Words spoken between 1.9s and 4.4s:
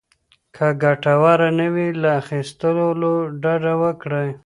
له اخيستلو ډډه وکړئ.